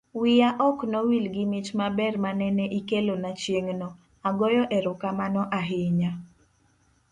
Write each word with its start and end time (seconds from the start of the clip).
wiya 0.21 0.49
ok 0.69 0.77
no 0.91 0.99
wil 1.09 1.25
gi 1.35 1.45
mich 1.51 1.69
maber 1.79 2.13
manene 2.23 2.65
ikelona 2.79 3.31
chieng'no. 3.41 3.89
agoyo 4.27 4.63
erokamano 4.77 5.41
ahinya 5.59 6.11